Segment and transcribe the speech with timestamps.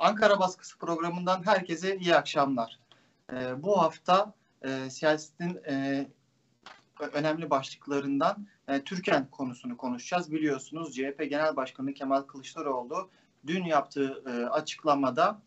[0.00, 2.78] Ankara Baskısı programından herkese iyi akşamlar.
[3.32, 6.06] E, bu hafta e, siyasetin e,
[7.12, 10.32] önemli başlıklarından e, Türken konusunu konuşacağız.
[10.32, 13.10] Biliyorsunuz CHP Genel Başkanı Kemal Kılıçdaroğlu
[13.46, 15.42] dün yaptığı e, açıklamada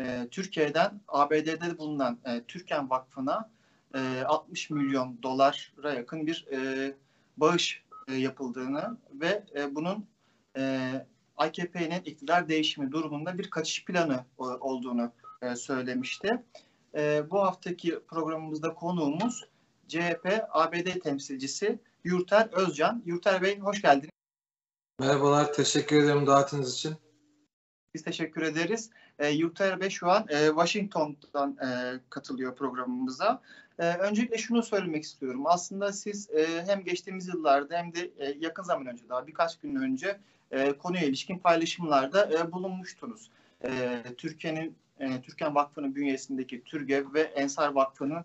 [0.00, 3.50] e, Türkiye'den ABD'de bulunan e, Türken Vakfı'na
[3.94, 6.92] e, 60 milyon dolara yakın bir e,
[7.36, 10.06] bağış e, yapıldığını ve e, bunun
[10.56, 10.92] e,
[11.38, 15.12] AKP'nin iktidar değişimi durumunda bir kaçış planı e, olduğunu
[15.42, 16.42] e, söylemişti.
[16.94, 19.44] E, bu haftaki programımızda konuğumuz
[19.88, 23.02] CHP ABD temsilcisi Yurter Özcan.
[23.06, 24.10] Yurter Bey hoş geldiniz.
[25.00, 26.96] Merhabalar, teşekkür ederim davetiniz için.
[27.94, 28.90] Biz teşekkür ederiz.
[29.18, 33.42] E, Yurter Bey şu an e, Washington'dan e, katılıyor programımıza.
[33.78, 35.46] E, öncelikle şunu söylemek istiyorum.
[35.46, 39.76] Aslında siz e, hem geçtiğimiz yıllarda hem de e, yakın zaman önce daha birkaç gün
[39.76, 40.18] önce
[40.50, 43.30] e, konuya ilişkin paylaşımlarda e, bulunmuştunuz.
[43.64, 48.24] E, Türkiye'nin e, Türkan Vakfı'nın bünyesindeki TÜRGEV ve Ensar Vakfı'na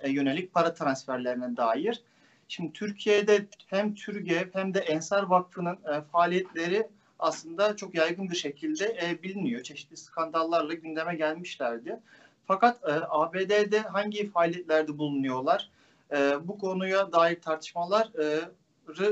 [0.00, 2.02] e, yönelik para transferlerine dair.
[2.48, 8.98] Şimdi Türkiye'de hem TÜRGEV hem de Ensar Vakfı'nın e, faaliyetleri aslında çok yaygın bir şekilde
[9.02, 9.62] e, biliniyor.
[9.62, 12.00] Çeşitli skandallarla gündeme gelmişlerdi.
[12.46, 15.70] Fakat e, ABD'de hangi faaliyetlerde bulunuyorlar?
[16.12, 18.40] E, bu konuya dair tartışmalar e,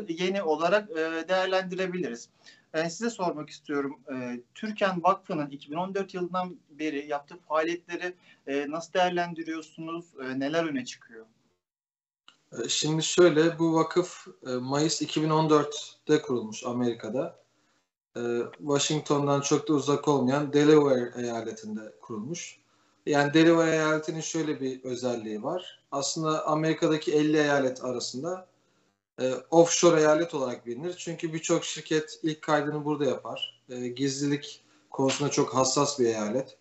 [0.09, 2.28] yeni olarak e, değerlendirebiliriz.
[2.75, 3.98] Ben size sormak istiyorum.
[4.12, 8.14] E, Türkan Vakfı'nın 2014 yılından beri yaptığı faaliyetleri
[8.47, 10.05] e, nasıl değerlendiriyorsunuz?
[10.25, 11.27] E, neler öne çıkıyor?
[12.53, 17.42] E, şimdi şöyle, bu vakıf e, Mayıs 2014'te kurulmuş Amerika'da.
[18.17, 18.20] E,
[18.59, 22.59] Washington'dan çok da uzak olmayan Delaware eyaletinde kurulmuş.
[23.07, 25.83] Yani Delaware eyaletinin şöyle bir özelliği var.
[25.92, 28.52] Aslında Amerika'daki 50 eyalet arasında
[29.23, 30.95] e, offshore eyalet olarak bilinir.
[30.98, 33.62] Çünkü birçok şirket ilk kaydını burada yapar.
[33.69, 36.59] E, gizlilik konusunda çok hassas bir eyalet.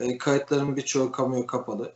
[0.00, 1.92] E, kayıtların birçoğu kamuya kapalı.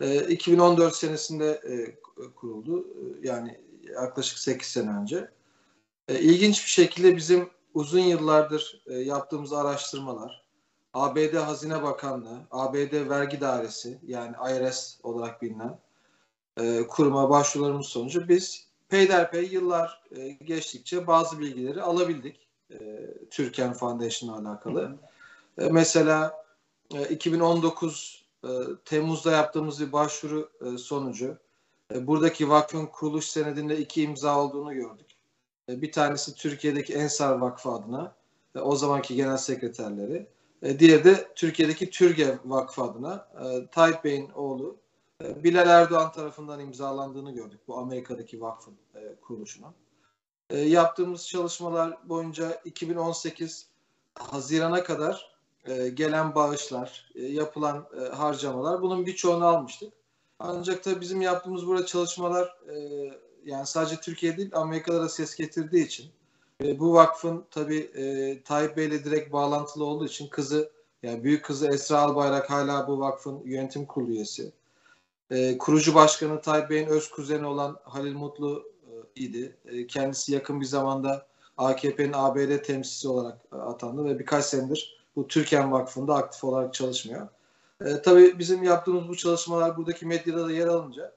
[0.00, 1.94] E, 2014 senesinde e,
[2.34, 2.80] kuruldu.
[2.80, 3.60] E, yani
[3.94, 5.30] yaklaşık 8 sene önce.
[6.08, 10.44] E, ilginç bir şekilde bizim uzun yıllardır e, yaptığımız araştırmalar,
[10.94, 15.78] ABD Hazine Bakanlığı, ABD Vergi Dairesi yani IRS olarak bilinen
[16.60, 22.76] e, kuruma başvurularımız sonucu biz peyderpey yıllar e, geçtikçe bazı bilgileri alabildik e,
[23.30, 24.96] Türken Foundation'la alakalı.
[25.58, 26.44] E, mesela
[26.94, 28.48] e, 2019 e,
[28.84, 31.38] Temmuz'da yaptığımız bir başvuru e, sonucu
[31.94, 35.06] e, buradaki vakfın kuruluş senedinde iki imza olduğunu gördük.
[35.68, 38.14] E, bir tanesi Türkiye'deki Ensar Vakfı adına
[38.56, 40.26] e, o zamanki genel sekreterleri.
[40.62, 44.81] E, diğeri de Türkiye'deki Türge Vakfı adına e, Tayyip Bey'in oğlu
[45.44, 49.74] Bilal Erdoğan tarafından imzalandığını gördük bu Amerika'daki vakfın e, kuruluşuna.
[50.50, 53.66] E, yaptığımız çalışmalar boyunca 2018
[54.14, 55.32] Haziran'a kadar
[55.64, 59.92] e, gelen bağışlar, e, yapılan e, harcamalar bunun birçoğunu almıştık.
[60.38, 62.76] Ancak da bizim yaptığımız burada çalışmalar e,
[63.44, 66.10] yani sadece Türkiye değil Amerika'da da ses getirdiği için
[66.64, 70.72] e, bu vakfın tabii e, Tayyip Bey'le direkt bağlantılı olduğu için kızı
[71.02, 74.52] yani büyük kızı Esra Albayrak hala bu vakfın yönetim kurulu üyesi.
[75.32, 79.56] E, kurucu başkanı Tayyip Bey'in öz kuzeni olan Halil Mutlu e, idi.
[79.64, 81.26] E, kendisi yakın bir zamanda
[81.56, 87.28] AKP'nin ABD temsilcisi olarak e, atandı ve birkaç senedir bu Türken Vakfı'nda aktif olarak çalışmıyor.
[87.84, 91.12] E, tabii bizim yaptığımız bu çalışmalar buradaki medyada da yer alınca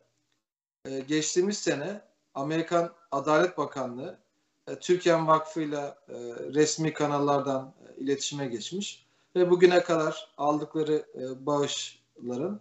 [0.85, 2.01] e, geçtiğimiz sene
[2.33, 4.19] Amerikan Adalet Bakanlığı
[4.67, 6.13] e, Türkiye Vakfı'yla e,
[6.53, 9.05] resmi kanallardan e, iletişime geçmiş
[9.35, 12.59] ve bugüne kadar aldıkları e, bağışların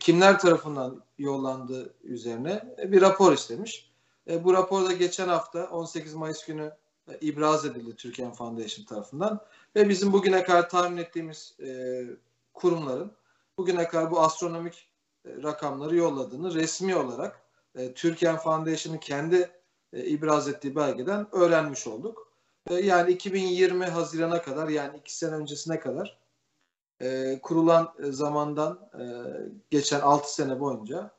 [0.00, 3.90] kimler tarafından yollandığı üzerine e, bir rapor istemiş.
[4.30, 6.72] E, bu raporda geçen hafta 18 Mayıs günü
[7.08, 9.40] e, ibraz edildi Türkiye Foundation tarafından
[9.76, 12.02] ve bizim bugüne kadar tahmin ettiğimiz e,
[12.54, 13.12] kurumların
[13.58, 14.88] bugüne kadar bu astronomik
[15.24, 17.40] e, rakamları yolladığını resmi olarak
[17.74, 19.50] e, Türkiye Foundation'ın kendi
[19.92, 22.32] e, ibraz ettiği belgeden öğrenmiş olduk.
[22.70, 26.18] E, yani 2020 Haziran'a kadar yani iki sene öncesine kadar
[27.00, 29.04] e, kurulan zamandan e,
[29.70, 31.10] geçen 6 sene boyunca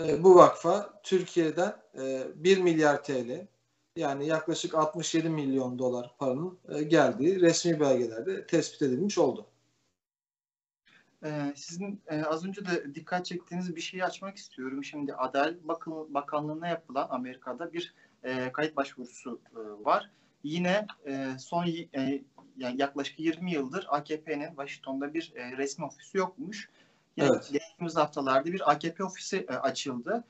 [0.00, 3.46] e, bu vakfa Türkiye'den e, 1 milyar TL
[3.96, 9.46] yani yaklaşık 67 milyon dolar paranın e, geldiği resmi belgelerde tespit edilmiş oldu.
[11.24, 14.84] Ee, sizin e, az önce de dikkat çektiğiniz bir şeyi açmak istiyorum.
[14.84, 15.68] Şimdi Adalet
[16.08, 20.10] Bakanlığı'na yapılan Amerika'da bir e, kayıt başvurusu e, var.
[20.42, 20.86] Yine
[21.38, 21.66] son
[22.56, 26.68] yani yaklaşık 20 yıldır AKP'nin Washington'da bir e, resmi ofisi yokmuş.
[27.16, 27.48] Yani evet.
[27.52, 30.24] Geçtiğimiz haftalarda bir AKP ofisi e, açıldı.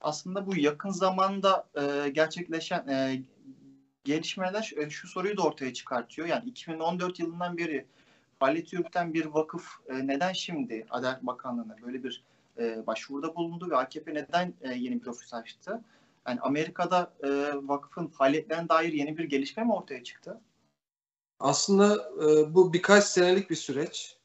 [0.00, 3.22] Aslında bu yakın zamanda e, gerçekleşen e,
[4.04, 6.28] gelişmeler e, şu soruyu da ortaya çıkartıyor.
[6.28, 7.86] Yani 2014 yılından beri
[8.38, 12.24] faaliyeti yürüten bir vakıf e, neden şimdi Adalet Bakanlığı'na böyle bir
[12.58, 15.80] e, başvuruda bulundu ve AKP neden e, yeni bir ofis açtı?
[16.28, 20.40] Yani Amerika'da e, vakıfın faaliyetlerine dair yeni bir gelişme mi ortaya çıktı?
[21.40, 24.16] Aslında e, bu birkaç senelik bir süreç.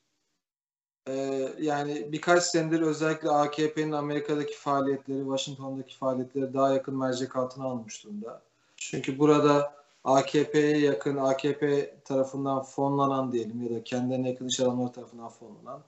[1.07, 1.13] E,
[1.59, 8.41] yani birkaç senedir özellikle AKP'nin Amerika'daki faaliyetleri, Washington'daki faaliyetleri daha yakın mercek altına almış durumda.
[8.77, 15.29] Çünkü burada AKP'ye yakın, AKP tarafından fonlanan diyelim ya da kendilerine yakın iş adamları tarafından
[15.29, 15.81] fonlanan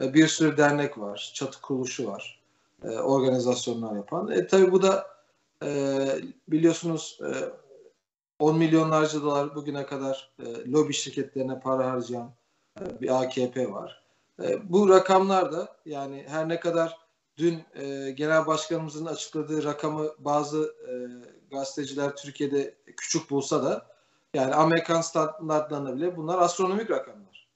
[0.00, 2.40] e, bir sürü dernek var, çatı kuruluşu var,
[2.84, 4.30] organizasyonlar yapan.
[4.30, 5.06] E, tabii bu da
[6.48, 7.18] biliyorsunuz
[8.42, 12.30] 10 milyonlarca dolar bugüne kadar e, lobi şirketlerine para harcayan
[12.80, 14.02] e, bir AKP var.
[14.42, 16.98] E, bu rakamlar da yani her ne kadar
[17.36, 20.92] dün e, genel başkanımızın açıkladığı rakamı bazı e,
[21.50, 23.86] gazeteciler Türkiye'de küçük bulsa da
[24.34, 27.48] yani Amerikan standartlarında bile bunlar astronomik rakamlar.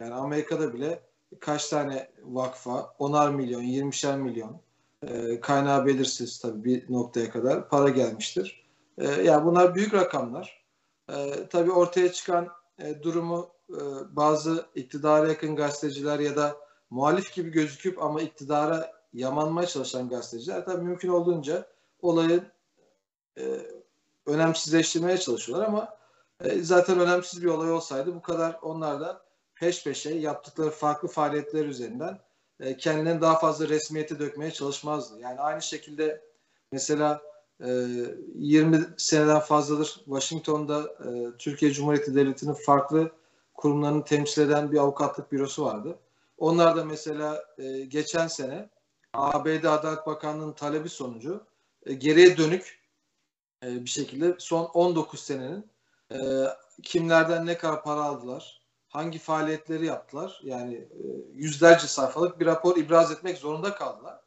[0.00, 1.00] Yani Amerika'da bile
[1.40, 4.60] kaç tane vakfa, onar milyon, yirmişer milyon
[5.08, 8.63] e, kaynağı belirsiz tabii bir noktaya kadar para gelmiştir.
[8.98, 10.64] E, yani bunlar büyük rakamlar.
[11.08, 12.48] E, tabii ortaya çıkan
[12.78, 13.80] e, durumu e,
[14.16, 16.56] bazı iktidara yakın gazeteciler ya da
[16.90, 21.66] muhalif gibi gözüküp ama iktidara yamanmaya çalışan gazeteciler tabii mümkün olduğunca
[22.02, 22.44] olayı
[23.38, 23.44] e,
[24.26, 25.96] önemsizleştirmeye çalışıyorlar ama
[26.40, 29.24] e, zaten önemsiz bir olay olsaydı bu kadar onlar da
[29.54, 32.18] peş peşe yaptıkları farklı faaliyetler üzerinden
[32.60, 35.20] e, kendilerini daha fazla resmiyete dökmeye çalışmazdı.
[35.20, 36.24] Yani aynı şekilde
[36.72, 37.22] mesela
[37.60, 43.10] 20 seneden fazladır Washington'da e, Türkiye Cumhuriyeti Devleti'nin farklı
[43.54, 45.98] kurumlarını temsil eden bir avukatlık bürosu vardı.
[46.38, 48.68] Onlar da mesela e, geçen sene
[49.12, 51.44] ABD Adalet Bakanlığı'nın talebi sonucu
[51.86, 52.84] e, geriye dönük
[53.62, 55.66] bir şekilde son 19 senenin
[56.82, 60.88] kimlerden ne kadar para aldılar, hangi faaliyetleri yaptılar yani
[61.32, 64.23] yüzlerce sayfalık bir rapor ibraz etmek zorunda kaldılar.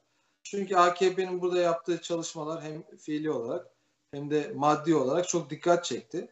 [0.51, 3.67] Çünkü AKP'nin burada yaptığı çalışmalar hem fiili olarak
[4.11, 6.27] hem de maddi olarak çok dikkat çekti.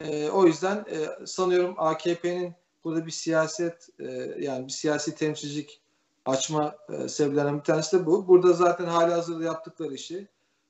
[0.00, 5.80] E, o yüzden e, sanıyorum AKP'nin burada bir siyaset e, yani bir siyasi temsilcilik
[6.26, 8.28] açma e, sebeplerinden bir tanesi de bu.
[8.28, 10.28] Burada zaten hali hazırda yaptıkları işi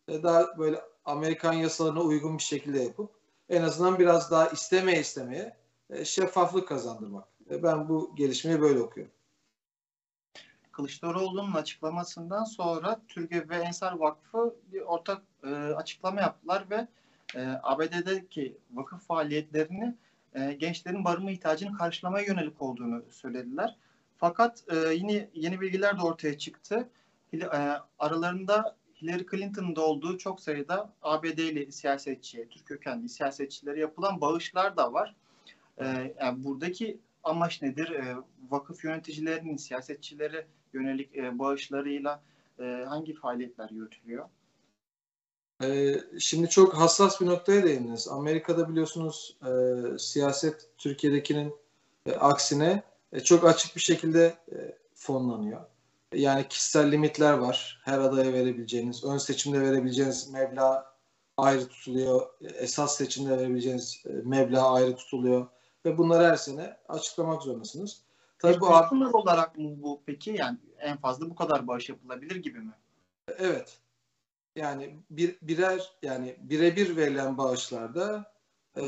[0.09, 3.11] e, daha böyle Amerikan yasalarına uygun bir şekilde yapıp
[3.49, 5.57] en azından biraz daha istemeye istemeye
[5.91, 7.29] e, şeffaflık kazandırmak.
[7.51, 9.13] E, ben bu gelişmeyi böyle okuyorum.
[10.81, 16.87] Kılıçdaroğlu'nun açıklamasından sonra Türkiye ve Ensar Vakfı bir ortak e, açıklama yaptılar ve
[17.35, 19.95] e, ABD'deki vakıf faaliyetlerini
[20.35, 23.77] e, gençlerin barınma ihtiyacını karşılamaya yönelik olduğunu söylediler.
[24.17, 26.89] Fakat e, yine yeni bilgiler de ortaya çıktı.
[27.35, 27.47] E,
[27.99, 34.93] aralarında Hillary Clinton'ın da olduğu çok sayıda ABD'li siyasetçiye, Türk kökenli siyasetçilere yapılan bağışlar da
[34.93, 35.15] var.
[35.79, 37.91] E, yani buradaki amaç nedir?
[37.91, 38.17] E,
[38.51, 42.23] vakıf yöneticilerinin siyasetçilere yönelik e, bağışlarıyla
[42.59, 44.29] e, hangi faaliyetler yürütülüyor?
[45.63, 48.09] Ee, şimdi çok hassas bir noktaya değindiniz.
[48.09, 49.53] Amerika'da biliyorsunuz e,
[49.99, 51.55] siyaset Türkiye'dekinin
[52.07, 52.83] e, aksine
[53.13, 55.61] e, çok açık bir şekilde e, fonlanıyor.
[56.15, 57.81] Yani kişisel limitler var.
[57.85, 60.95] Her adaya verebileceğiniz, ön seçimde verebileceğiniz meblağ
[61.37, 62.27] ayrı tutuluyor.
[62.55, 65.47] Esas seçimde verebileceğiniz e, meblağ ayrı tutuluyor.
[65.85, 68.03] Ve bunları her sene açıklamak zorundasınız.
[68.39, 70.31] Tabii bu sınır olarak mı bu peki?
[70.31, 72.73] Yani en fazla bu kadar bağış yapılabilir gibi mi?
[73.39, 73.79] Evet.
[74.57, 78.33] Yani bir, birer yani birebir verilen bağışlarda
[78.77, 78.83] e,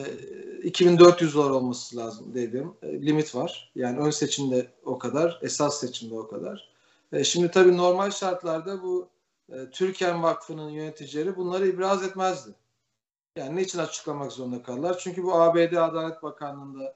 [0.62, 3.72] 2400 dolar olması lazım dediğim e, limit var.
[3.74, 6.72] Yani ön seçimde o kadar, esas seçimde o kadar.
[7.12, 9.08] E, şimdi tabii normal şartlarda bu
[9.52, 12.50] e, Türken Vakfı'nın yöneticileri bunları ibraz etmezdi.
[13.36, 14.98] Yani niçin açıklamak zorunda kaldılar?
[14.98, 16.94] Çünkü bu ABD Adalet Bakanlığı'nda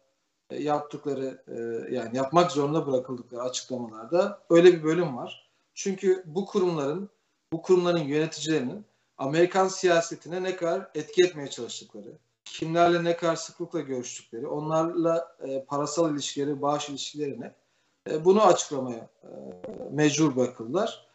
[0.51, 5.51] e, yaptıkları e, yani yapmak zorunda bırakıldıkları açıklamalarda öyle bir bölüm var.
[5.75, 7.11] Çünkü bu kurumların
[7.53, 8.85] bu kurumların yöneticilerinin
[9.19, 16.13] Amerikan siyasetine ne kadar etki etmeye çalıştıkları, kimlerle ne kadar sıklıkla görüştükleri, onlarla e, parasal
[16.13, 17.55] ilişkileri, bağış ilişkilerine
[18.21, 19.09] bunu açıklamaya
[19.91, 21.07] mecbur bırakıldılar.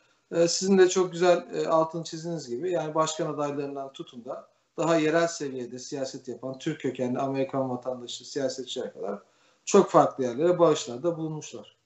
[0.47, 5.79] Sizin de çok güzel altını çizdiğiniz gibi yani başkan adaylarından tutun da daha yerel seviyede
[5.79, 9.19] siyaset yapan Türk kökenli Amerikan vatandaşı siyasetçiler kadar
[9.65, 11.77] çok farklı yerlere bağışlarda bulunmuşlar.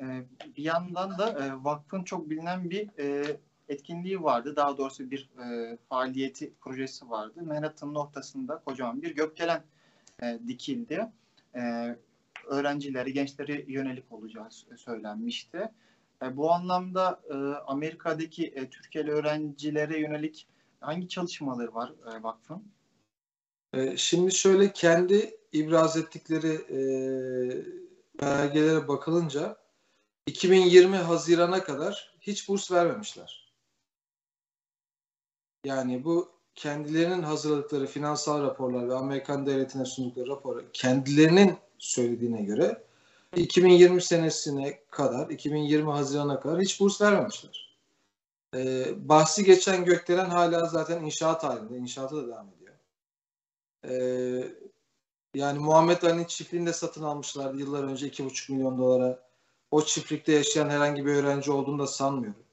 [0.00, 0.22] Ee,
[0.56, 3.36] bir yandan da e, vakfın çok bilinen bir e,
[3.68, 4.56] etkinliği vardı.
[4.56, 7.42] Daha doğrusu bir e, faaliyeti, projesi vardı.
[7.42, 9.62] Manhattan'ın ortasında kocaman bir gökdelen
[10.46, 11.08] dikildi.
[12.46, 15.70] Öğrencileri, gençleri yönelik olacağı söylenmişti.
[16.32, 17.20] Bu anlamda
[17.66, 20.46] Amerika'daki Türkiye'li öğrencilere yönelik
[20.82, 22.62] hangi çalışmaları var e, vakfın?
[23.72, 26.80] E, şimdi şöyle kendi ibraz ettikleri e,
[28.22, 29.56] belgelere bakılınca
[30.26, 33.52] 2020 Haziran'a kadar hiç burs vermemişler.
[35.64, 42.84] Yani bu kendilerinin hazırladıkları finansal raporlar ve Amerikan devletine sundukları rapor kendilerinin söylediğine göre
[43.36, 47.71] 2020 senesine kadar 2020 Haziran'a kadar hiç burs vermemişler.
[48.54, 51.76] Ee, bahsi geçen Gökdelen hala zaten inşaat halinde.
[51.76, 52.74] İnşaatı da devam ediyor.
[53.84, 54.54] Ee,
[55.34, 59.22] yani Muhammed Ali'nin çiftliğini de satın almışlardı yıllar önce 2,5 milyon dolara.
[59.70, 62.44] O çiftlikte yaşayan herhangi bir öğrenci olduğunu da sanmıyorum.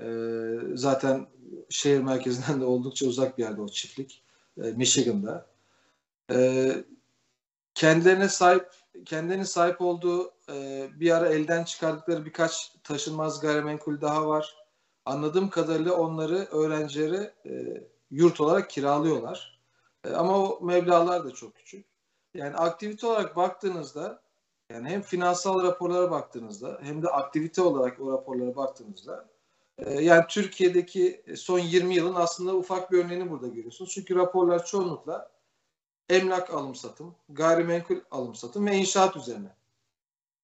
[0.00, 1.26] Ee, zaten
[1.70, 4.22] şehir merkezinden de oldukça uzak bir yerde o çiftlik.
[4.56, 5.46] E, Michigan'da.
[6.32, 6.72] E,
[7.74, 8.68] kendilerine sahip
[9.04, 14.61] kendilerinin sahip olduğu e, bir ara elden çıkardıkları birkaç taşınmaz gayrimenkul daha var.
[15.04, 19.60] Anladığım kadarıyla onları öğrencileri e, yurt olarak kiralıyorlar.
[20.04, 21.86] E, ama o meblalar da çok küçük.
[22.34, 24.22] Yani aktivite olarak baktığınızda
[24.70, 29.32] yani hem finansal raporlara baktığınızda hem de aktivite olarak o raporlara baktığınızda
[29.78, 33.90] ee, yani Türkiye'deki son 20 yılın aslında ufak bir örneğini burada görüyorsunuz.
[33.90, 35.30] Çünkü raporlar çoğunlukla
[36.08, 39.56] emlak alım satım, gayrimenkul alım satım ve inşaat üzerine.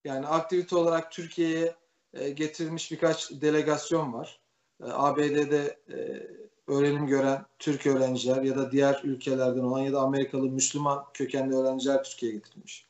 [0.05, 1.77] Yani aktivite olarak Türkiye'ye
[2.12, 4.41] e, getirilmiş birkaç delegasyon var.
[4.82, 6.26] E, ABD'de e,
[6.66, 12.04] öğrenim gören Türk öğrenciler ya da diğer ülkelerden olan ya da Amerikalı Müslüman kökenli öğrenciler
[12.04, 12.88] Türkiye'ye getirilmiş.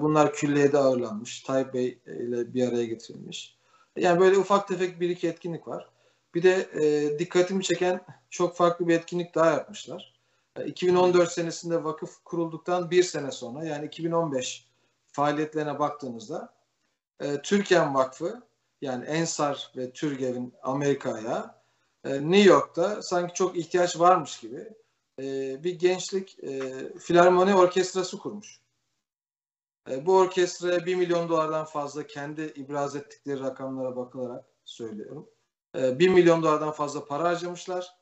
[0.00, 1.40] Bunlar külliyede ağırlanmış.
[1.40, 3.56] Taipei ile bir araya getirilmiş.
[3.96, 5.88] Yani böyle ufak tefek bir iki etkinlik var.
[6.34, 10.14] Bir de e, dikkatimi çeken çok farklı bir etkinlik daha yapmışlar.
[10.56, 14.66] E, 2014 senesinde vakıf kurulduktan bir sene sonra yani 2015
[15.12, 16.54] faaliyetlerine baktığınızda
[17.20, 18.42] e, Türkiye Vakfı
[18.80, 21.62] yani Ensar ve Türgev'in Amerika'ya
[22.04, 24.68] e, New York'ta sanki çok ihtiyaç varmış gibi
[25.20, 26.62] e, bir gençlik e,
[26.98, 28.60] filarmoni orkestrası kurmuş.
[29.90, 35.30] E, bu orkestraya 1 milyon dolardan fazla kendi ibraz ettikleri rakamlara bakılarak söylüyorum.
[35.76, 37.96] E, 1 milyon dolardan fazla para harcamışlar.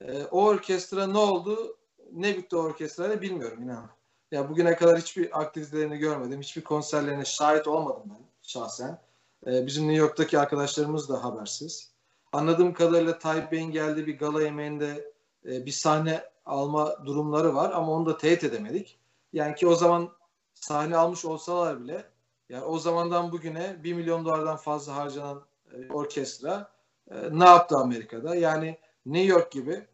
[0.00, 1.78] E, o orkestra ne oldu?
[2.12, 3.90] Ne bitti o orkestrayla bilmiyorum inan.
[4.30, 6.40] Ya bugüne kadar hiçbir aktivitelerini görmedim.
[6.40, 8.98] Hiçbir konserlerine şahit olmadım ben şahsen.
[9.46, 11.92] E, bizim New York'taki arkadaşlarımız da habersiz.
[12.32, 15.12] Anladığım kadarıyla Tayyip Bey'in geldiği bir gala yemeğinde
[15.46, 18.98] e, bir sahne alma durumları var ama onu da teyit edemedik.
[19.32, 20.10] Yani ki o zaman
[20.54, 22.04] sahne almış olsalar bile
[22.48, 26.70] yani o zamandan bugüne 1 milyon dolardan fazla harcanan e, orkestra
[27.10, 28.36] e, ne yaptı Amerika'da?
[28.36, 29.86] Yani New York gibi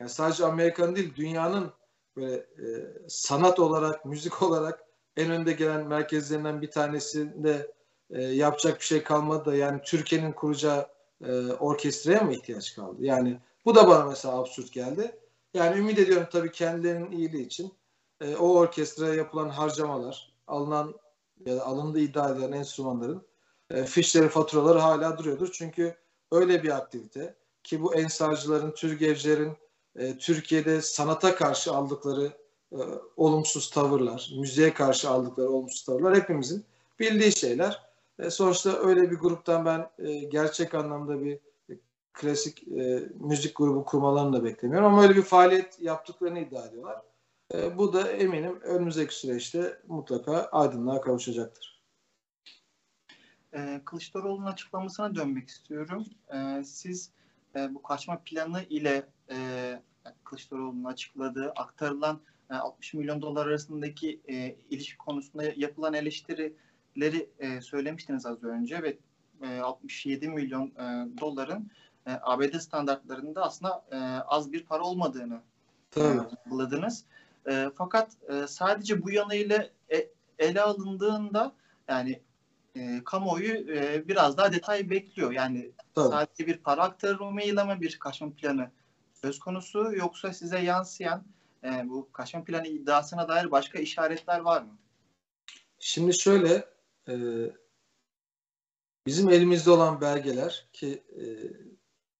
[0.00, 1.72] yani sadece Amerika'nın değil dünyanın
[2.16, 2.46] böyle
[3.08, 4.84] sanat olarak, müzik olarak
[5.16, 7.75] en önde gelen merkezlerinden bir tanesinde
[8.10, 10.86] e, yapacak bir şey kalmadı da yani Türkiye'nin kuracağı
[11.24, 12.96] e, orkestraya mı ihtiyaç kaldı?
[13.00, 15.18] Yani bu da bana mesela absürt geldi.
[15.54, 17.72] Yani ümit ediyorum tabii kendilerinin iyiliği için
[18.20, 20.94] e, o orkestraya yapılan harcamalar, alınan
[21.46, 23.26] ya da alındığı iddia edilen enstrümanların
[23.70, 25.52] e, fişleri, faturaları hala duruyordur.
[25.52, 25.96] Çünkü
[26.32, 29.56] öyle bir aktivite ki bu ensarcıların, türgevcilerin
[29.96, 32.32] e, Türkiye'de sanata karşı aldıkları
[32.72, 32.78] e,
[33.16, 36.64] olumsuz tavırlar, müziğe karşı aldıkları olumsuz tavırlar hepimizin
[37.00, 37.85] bildiği şeyler.
[38.18, 41.38] E, sonuçta öyle bir gruptan ben e, gerçek anlamda bir
[41.70, 41.78] e,
[42.12, 47.02] klasik e, müzik grubu kurmalarını da beklemiyorum ama öyle bir faaliyet yaptıklarını iddia ediyorlar.
[47.54, 51.82] E, bu da eminim önümüzdeki süreçte mutlaka aydınlığa kavuşacaktır.
[53.52, 56.04] E, Kılıçdaroğlu'nun açıklamasına dönmek istiyorum.
[56.34, 57.10] E, siz
[57.56, 59.36] e, bu kaçma planı ile e,
[60.24, 62.20] Kılıçdaroğlu'nun açıkladığı aktarılan
[62.50, 65.94] e, 60 milyon dolar arasındaki e, ilişki konusunda yapılan
[66.96, 68.96] eleştirileri e, söylemiştiniz az önce ve
[69.42, 71.70] e, 67 milyon e, doların
[72.06, 75.40] e, ABD standartlarında aslında e, az bir para olmadığını
[75.90, 76.18] Tabii.
[76.46, 77.04] vurguladınız.
[77.48, 81.52] E, fakat e, sadece bu yanıyla e, ele alındığında
[81.88, 82.20] yani
[82.76, 85.32] e, kamuoyu e, biraz daha detay bekliyor.
[85.32, 86.08] Yani Tabii.
[86.08, 88.70] sadece bir para aktarımıyla mı bir kaçma planı
[89.22, 91.24] söz konusu yoksa size yansıyan
[91.64, 94.78] e, bu kaçma planı iddiasına dair başka işaretler var mı?
[95.78, 96.75] Şimdi şöyle
[97.08, 97.14] e,
[99.06, 101.24] bizim elimizde olan belgeler ki e,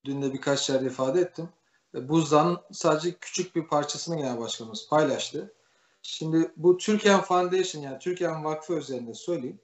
[0.04, 1.48] dün de birkaç yerde ifade ettim
[1.94, 5.54] buzdan sadece küçük bir parçasını genel başkanımız paylaştı.
[6.02, 9.60] Şimdi bu Türkiye Foundation yani Türkiye Vakfı üzerinde söyleyeyim.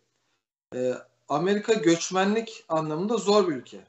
[0.74, 0.94] Ee,
[1.28, 3.86] Amerika göçmenlik anlamında zor bir ülke.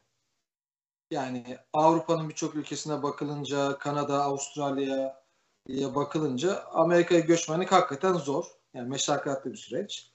[1.12, 8.46] Yani Avrupa'nın birçok ülkesine bakılınca, Kanada, Avustralya'ya bakılınca Amerika'ya göçmenlik hakikaten zor.
[8.74, 10.13] Yani meşakkatli bir süreç.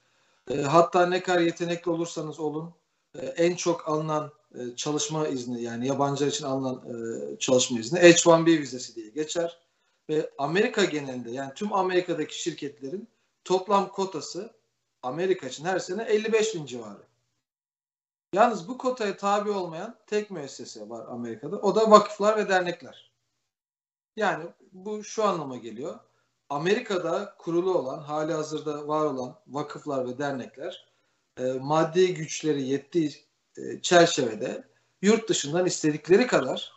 [0.50, 2.75] E, hatta ne kadar yetenekli olursanız olun
[3.14, 6.83] e, en çok alınan e, çalışma izni yani yabancılar için alınan
[7.37, 9.59] çalışma izni H-1B vizesi diye geçer.
[10.11, 13.09] ve Amerika genelinde yani tüm Amerika'daki şirketlerin
[13.45, 14.52] toplam kotası
[15.02, 17.02] Amerika için her sene 55 bin civarı.
[18.33, 21.57] Yalnız bu kotaya tabi olmayan tek müessese var Amerika'da.
[21.57, 23.12] O da vakıflar ve dernekler.
[24.17, 25.99] Yani bu şu anlama geliyor.
[26.50, 30.88] Amerika'da kurulu olan, hali hazırda var olan vakıflar ve dernekler
[31.38, 33.12] e, maddi güçleri yettiği
[33.57, 34.64] e, çerçevede
[35.02, 36.73] yurt dışından istedikleri kadar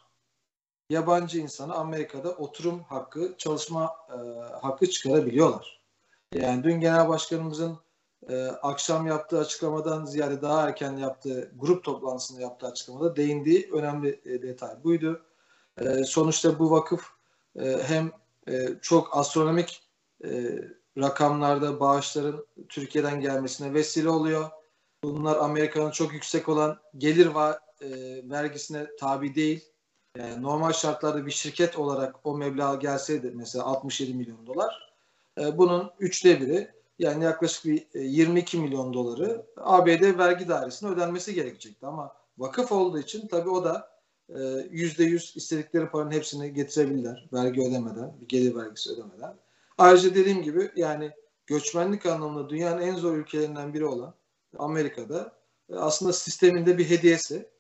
[0.90, 4.18] yabancı insana Amerika'da oturum hakkı, çalışma e,
[4.62, 5.82] hakkı çıkarabiliyorlar.
[6.34, 7.80] Yani dün Genel Başkanımızın
[8.30, 14.42] e, akşam yaptığı açıklamadan ziyade daha erken yaptığı grup toplantısında yaptığı açıklamada değindiği önemli e,
[14.42, 15.26] detay buydu.
[15.78, 17.08] E, sonuçta bu vakıf
[17.60, 18.12] e, hem
[18.48, 19.84] e, çok astronomik
[20.24, 20.60] e,
[20.98, 24.50] rakamlarda bağışların Türkiye'den gelmesine vesile oluyor.
[25.04, 27.90] Bunlar Amerika'nın çok yüksek olan gelir va, e,
[28.30, 29.66] vergisine tabi değil.
[30.18, 34.94] Yani normal şartlarda bir şirket olarak o meblağ gelseydi mesela 67 milyon dolar
[35.40, 41.34] e, bunun üçte biri yani yaklaşık bir 22 e, milyon doları ABD vergi dairesine ödenmesi
[41.34, 43.91] gerekecekti ama vakıf olduğu için tabii o da
[44.72, 49.36] yüzde yüz istedikleri paranın hepsini getirebilirler vergi ödemeden, bir gelir vergisi ödemeden.
[49.78, 51.12] Ayrıca dediğim gibi yani
[51.46, 54.14] göçmenlik anlamında dünyanın en zor ülkelerinden biri olan
[54.58, 55.36] Amerika'da
[55.70, 57.52] e, aslında sisteminde bir hediyesi.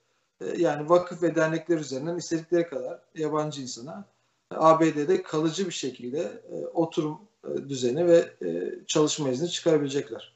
[0.57, 4.05] Yani vakıf ve dernekler üzerinden istedikleri kadar yabancı insana
[4.51, 6.41] ABD'de kalıcı bir şekilde
[6.73, 10.35] oturum e, düzeni ve e, çalışma izni çıkarabilecekler.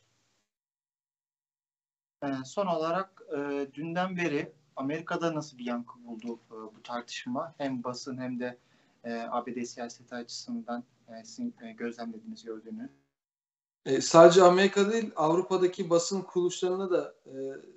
[2.23, 3.21] E, son olarak
[3.73, 7.53] dünden beri Amerika'da nasıl bir yankı buldu bu tartışma?
[7.58, 8.58] Hem basın hem de
[9.29, 10.84] ABD siyaseti açısından
[11.24, 12.89] sizin gözlemlediğiniz, gördüğünüz.
[13.86, 17.34] E, sadece Amerika değil Avrupa'daki basın kuruluşlarına da e,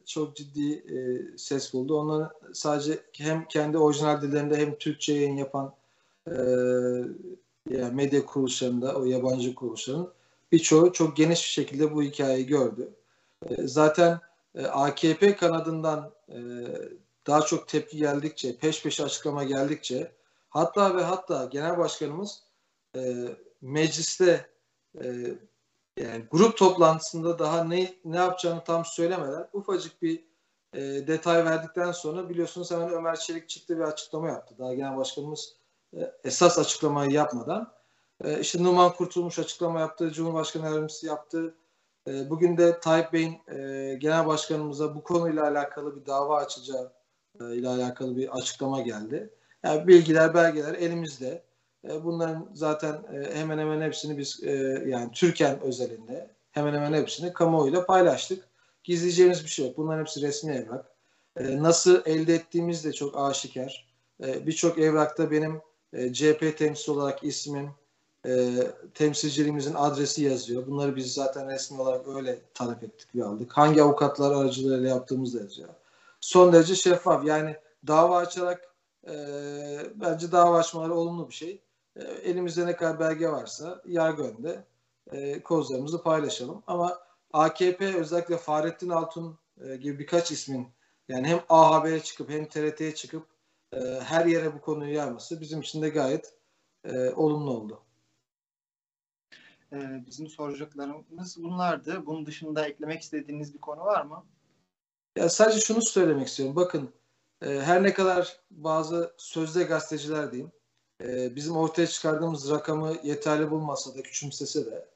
[0.07, 0.99] çok ciddi e,
[1.39, 1.99] ses buldu.
[2.01, 5.75] Onlar sadece hem kendi orijinal dillerinde hem Türkçe yayın yapan
[6.27, 6.35] e,
[7.71, 10.13] yani medya kuruluşlarında o yabancı kuruluşların
[10.53, 12.89] birçoğu çok geniş bir şekilde bu hikayeyi gördü.
[13.47, 14.21] E, zaten
[14.55, 16.39] e, AKP kanadından e,
[17.27, 20.13] daha çok tepki geldikçe, peş peşe açıklama geldikçe
[20.49, 22.43] hatta ve hatta genel başkanımız
[23.61, 24.51] mecliste
[25.99, 30.25] yani grup toplantısında daha ne ne yapacağını tam söylemeden ufacık bir
[30.75, 34.55] e, detay verdikten sonra biliyorsunuz hemen Ömer Çelik çıktı bir açıklama yaptı.
[34.59, 35.57] Daha genel başkanımız
[35.97, 37.73] e, esas açıklamayı yapmadan
[38.25, 41.55] e, işte Numan Kurtulmuş açıklama yaptı, Cumhurbaşkanı Yardımcısı yaptı.
[42.09, 43.39] E, bugün de Tayyip Bey'in
[43.99, 46.93] genel başkanımıza bu konuyla alakalı bir dava açacağı
[47.41, 49.31] ile alakalı bir açıklama geldi.
[49.63, 51.43] Yani bilgiler, belgeler elimizde.
[51.85, 54.41] bunların zaten hemen hemen hepsini biz
[54.87, 58.45] yani Türken özelinde hemen hemen hepsini kamuoyuyla paylaştık.
[58.85, 59.77] Gizleyeceğimiz bir şey yok.
[59.77, 60.87] Bunların hepsi resmi evrak.
[61.41, 63.89] nasıl elde ettiğimiz de çok aşikar.
[64.21, 65.61] Birçok evrakta benim
[65.93, 67.71] e, CHP temsil olarak ismim,
[68.27, 68.55] e,
[68.95, 70.67] temsilciliğimizin adresi yazıyor.
[70.67, 73.53] Bunları biz zaten resmi olarak öyle talep ettik ve aldık.
[73.53, 75.69] Hangi avukatlar aracılığıyla yaptığımız da yazıyor.
[76.21, 77.25] Son derece şeffaf.
[77.25, 78.75] Yani dava açarak
[79.09, 79.15] e,
[79.95, 81.63] bence dava açmaları olumlu bir şey.
[81.97, 84.65] E, elimizde ne kadar belge varsa yargı önünde
[85.13, 86.63] e, kozlarımızı paylaşalım.
[86.67, 86.99] Ama
[87.33, 90.69] AKP özellikle Fahrettin Altun e, gibi birkaç ismin
[91.09, 93.27] yani hem A Haber'e çıkıp hem TRT'ye çıkıp
[93.73, 96.35] e, her yere bu konuyu yayması bizim için de gayet
[96.85, 97.81] e, olumlu oldu.
[99.73, 102.07] Ee, bizim soracaklarımız bunlardı.
[102.07, 104.25] Bunun dışında eklemek istediğiniz bir konu var mı?
[105.17, 106.57] Ya sadece şunu söylemek istiyorum.
[106.57, 106.91] Bakın
[107.43, 110.53] e, her ne kadar bazı sözde gazeteciler diyeyim
[111.03, 114.89] e, bizim ortaya çıkardığımız rakamı yeterli bulmasa da küçümsese de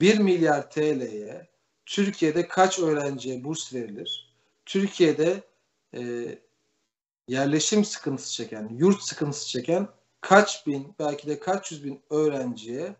[0.00, 1.48] 1 milyar TL'ye
[1.86, 4.34] Türkiye'de kaç öğrenciye burs verilir?
[4.66, 5.42] Türkiye'de
[5.94, 6.28] e,
[7.28, 9.88] yerleşim sıkıntısı çeken, yurt sıkıntısı çeken
[10.20, 12.96] kaç bin, belki de kaç yüz bin öğrenciye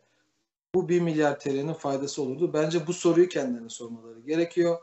[0.74, 2.52] bu 1 milyar TL'nin faydası olurdu?
[2.52, 4.78] Bence bu soruyu kendilerine sormaları gerekiyor.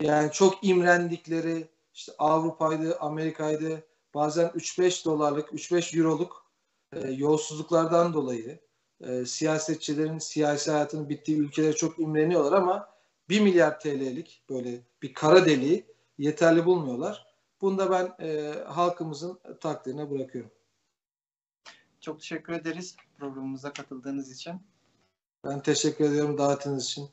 [0.00, 6.46] Yani çok imrendikleri işte Avrupa'ydı, Amerika'ydı bazen 3-5 dolarlık, 3-5 euroluk
[6.92, 8.60] e, yolsuzluklardan dolayı
[9.00, 12.88] e, siyasetçilerin siyasi hayatının bittiği ülkelere çok imreniyorlar ama
[13.28, 15.86] 1 milyar TL'lik böyle bir kara deliği
[16.18, 17.26] yeterli bulmuyorlar.
[17.60, 20.50] Bunu da ben e, halkımızın takdirine bırakıyorum.
[22.00, 24.60] Çok teşekkür ederiz programımıza katıldığınız için.
[25.44, 27.08] Ben teşekkür ediyorum davetiniz için.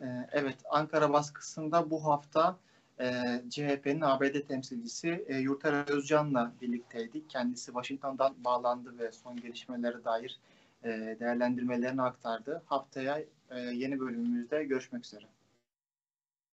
[0.00, 2.56] Ee, evet, Ankara baskısında bu hafta
[3.00, 7.30] e, CHP'nin ABD temsilcisi e, Yurtar Özcan'la birlikteydik.
[7.30, 10.38] Kendisi Washington'dan bağlandı ve son gelişmelere dair
[10.84, 10.88] e,
[11.20, 12.62] değerlendirmelerini aktardı.
[12.66, 15.24] Haftaya e, yeni bölümümüzde görüşmek üzere.